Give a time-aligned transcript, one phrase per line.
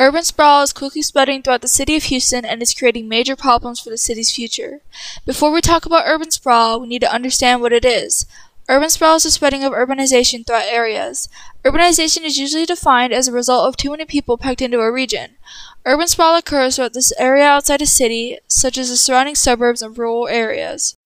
[0.00, 3.80] Urban sprawl is quickly spreading throughout the city of Houston and is creating major problems
[3.80, 4.80] for the city's future.
[5.26, 8.24] Before we talk about urban sprawl, we need to understand what it is.
[8.66, 11.28] Urban sprawl is the spreading of urbanization throughout areas.
[11.66, 15.32] Urbanization is usually defined as a result of too many people packed into a region.
[15.84, 19.98] Urban sprawl occurs throughout this area outside a city, such as the surrounding suburbs and
[19.98, 20.96] rural areas.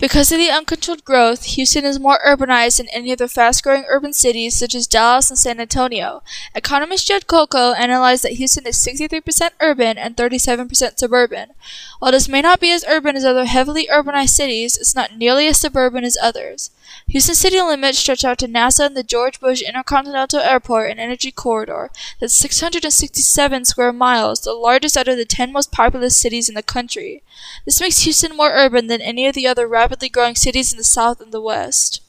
[0.00, 4.14] Because of the uncontrolled growth, Houston is more urbanized than any of the fast-growing urban
[4.14, 6.22] cities such as Dallas and San Antonio.
[6.54, 11.50] Economist Judd Kolko analyzed that Houston is 63% urban and 37% suburban.
[11.98, 15.46] While this may not be as urban as other heavily urbanized cities, it's not nearly
[15.48, 16.70] as suburban as others.
[17.08, 21.30] Houston city limits stretch out to NASA and the George Bush Intercontinental Airport and Energy
[21.30, 21.90] Corridor.
[22.20, 26.62] That's 667 square miles, the largest out of the 10 most populous cities in the
[26.62, 27.22] country.
[27.64, 30.84] This makes Houston more urban than any of the other rapidly growing cities in the
[30.84, 32.00] South and the West.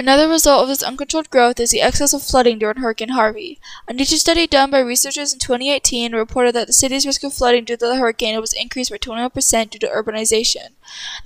[0.00, 3.60] Another result of this uncontrolled growth is the excess of flooding during Hurricane Harvey.
[3.86, 7.66] A nature study done by researchers in 2018 reported that the city's risk of flooding
[7.66, 10.70] due to the hurricane was increased by 21% due to urbanization.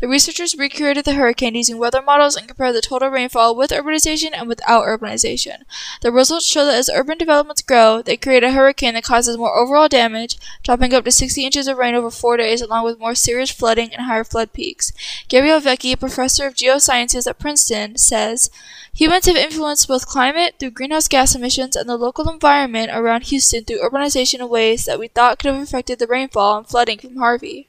[0.01, 4.31] The researchers recreated the hurricane using weather models and compared the total rainfall with urbanization
[4.33, 5.63] and without urbanization.
[6.03, 9.57] The results show that as urban developments grow, they create a hurricane that causes more
[9.57, 13.15] overall damage, dropping up to 60 inches of rain over four days, along with more
[13.15, 14.93] serious flooding and higher flood peaks.
[15.29, 18.51] Gabriel Vecchi, professor of geosciences at Princeton, says,
[18.95, 23.65] Humans have influenced both climate through greenhouse gas emissions and the local environment around Houston
[23.65, 27.17] through urbanization in ways that we thought could have affected the rainfall and flooding from
[27.17, 27.69] Harvey.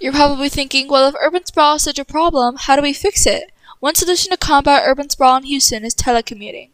[0.00, 3.26] You're probably thinking, well, if urban sprawl is such a problem, how do we fix
[3.26, 3.50] it?
[3.80, 6.70] One solution to combat urban sprawl in Houston is telecommuting.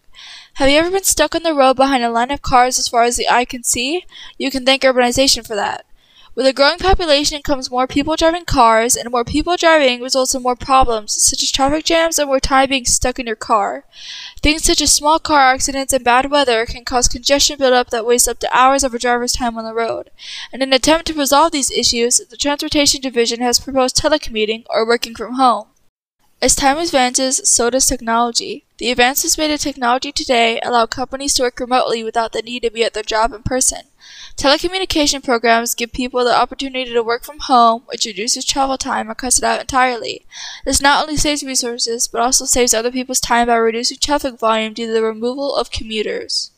[0.54, 3.02] Have you ever been stuck on the road behind a line of cars as far
[3.02, 4.04] as the eye can see?
[4.38, 5.84] You can thank urbanization for that.
[6.36, 10.42] With a growing population comes more people driving cars, and more people driving results in
[10.42, 13.84] more problems, such as traffic jams and more time being stuck in your car.
[14.42, 18.26] Things such as small car accidents and bad weather can cause congestion buildup that wastes
[18.26, 20.10] up to hours of a driver's time on the road.
[20.52, 25.14] In an attempt to resolve these issues, the Transportation Division has proposed telecommuting, or working
[25.14, 25.68] from home.
[26.44, 28.66] As time advances, so does technology.
[28.76, 32.70] The advances made in technology today allow companies to work remotely without the need to
[32.70, 33.84] be at their job in person.
[34.36, 39.14] Telecommunication programs give people the opportunity to work from home, which reduces travel time or
[39.14, 40.26] cuts it out entirely.
[40.66, 44.74] This not only saves resources, but also saves other people's time by reducing traffic volume
[44.74, 46.50] due to the removal of commuters.